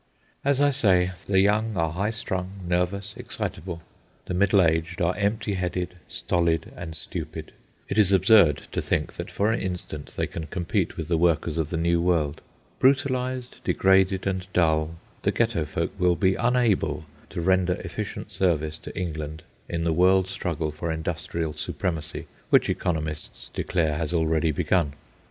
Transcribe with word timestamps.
As 0.43 0.59
I 0.59 0.71
say, 0.71 1.11
the 1.27 1.39
young 1.39 1.77
are 1.77 1.91
high 1.91 2.09
strung, 2.09 2.61
nervous, 2.67 3.13
excitable; 3.17 3.83
the 4.25 4.33
middle 4.33 4.59
aged 4.59 4.99
are 4.99 5.15
empty 5.15 5.53
headed, 5.53 5.93
stolid, 6.07 6.71
and 6.75 6.95
stupid. 6.97 7.51
It 7.87 7.99
is 7.99 8.11
absurd 8.11 8.63
to 8.71 8.81
think 8.81 9.11
for 9.11 9.51
an 9.51 9.61
instant 9.61 10.07
that 10.07 10.15
they 10.15 10.25
can 10.25 10.47
compete 10.47 10.97
with 10.97 11.07
the 11.07 11.19
workers 11.19 11.59
of 11.59 11.69
the 11.69 11.77
New 11.77 12.01
World. 12.01 12.41
Brutalised, 12.79 13.57
degraded, 13.63 14.25
and 14.25 14.47
dull, 14.53 14.95
the 15.21 15.31
Ghetto 15.31 15.65
folk 15.65 15.91
will 15.99 16.15
be 16.15 16.33
unable 16.33 17.05
to 17.29 17.39
render 17.39 17.73
efficient 17.73 18.31
service 18.31 18.79
to 18.79 18.97
England 18.97 19.43
in 19.69 19.83
the 19.83 19.93
world 19.93 20.27
struggle 20.29 20.71
for 20.71 20.91
industrial 20.91 21.53
supremacy 21.53 22.25
which 22.49 22.71
economists 22.71 23.51
declare 23.53 23.99
has 23.99 24.13
already 24.15 24.51
begun. 24.51 24.93